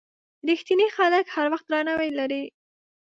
[0.49, 2.43] رښتیني خلک هر وخت درناوی لري.